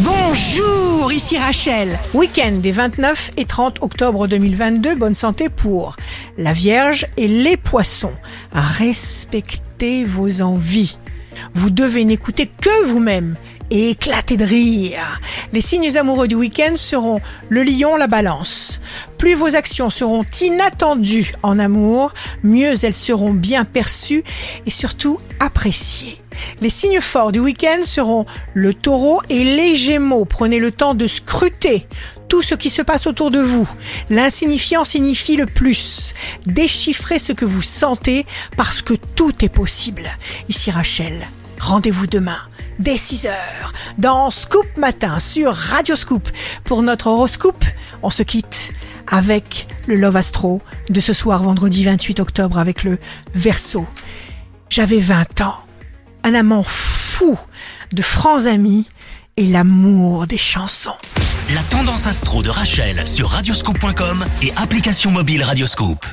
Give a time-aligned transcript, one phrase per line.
[0.00, 1.98] Bonjour, ici Rachel.
[2.12, 5.96] Week-end des 29 et 30 octobre 2022, bonne santé pour
[6.36, 8.12] la Vierge et les poissons.
[8.52, 10.98] Respectez vos envies.
[11.54, 13.36] Vous devez n'écouter que vous-même
[13.70, 15.20] et éclater de rire.
[15.52, 18.80] Les signes amoureux du week-end seront le lion, la balance.
[19.18, 24.24] Plus vos actions seront inattendues en amour, mieux elles seront bien perçues
[24.66, 26.20] et surtout appréciées.
[26.60, 30.24] Les signes forts du week-end seront le taureau et les gémeaux.
[30.24, 31.86] Prenez le temps de scruter
[32.28, 33.68] tout ce qui se passe autour de vous.
[34.10, 36.14] L'insignifiant signifie le plus.
[36.46, 38.26] Déchiffrez ce que vous sentez
[38.56, 40.04] parce que tout est possible.
[40.48, 41.28] Ici Rachel.
[41.58, 42.38] Rendez-vous demain
[42.78, 46.28] dès 6 heures dans Scoop Matin sur Radio Scoop.
[46.64, 47.64] Pour notre horoscope,
[48.02, 48.72] on se quitte
[49.06, 52.98] avec le Love Astro de ce soir vendredi 28 octobre avec le
[53.34, 53.86] Verseau.
[54.68, 55.56] J'avais 20 ans,
[56.24, 57.38] un amant fou
[57.92, 58.86] de francs amis
[59.36, 60.96] et l'amour des chansons.
[61.54, 66.04] La tendance astro de Rachel sur radioscope.com et application mobile Radioscope.